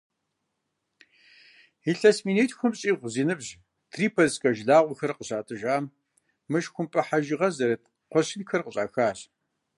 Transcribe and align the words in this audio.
Илъэс 1.89 2.17
минитхум 2.27 2.71
щӏигъу 2.79 3.11
зи 3.13 3.23
ныбжь 3.27 3.49
трипольскэ 3.91 4.49
жылагъуэхэр 4.57 5.13
къыщатӏыжам, 5.17 5.83
мышхумпӏэ 6.51 7.01
хьэжыгъэ 7.07 7.49
зэрыт 7.57 7.81
кхъуэщынхэр 8.09 8.61
къыщӏахащ. 8.65 9.19